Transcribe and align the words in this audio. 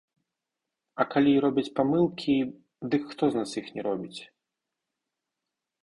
А 1.03 1.05
калі 1.15 1.31
і 1.33 1.41
робяць 1.45 1.73
памылкі, 1.79 2.35
дык 2.95 3.03
хто 3.13 3.23
з 3.31 3.43
нас 3.43 3.51
іх 3.63 3.71
не 3.77 3.81
робіць? 3.89 4.21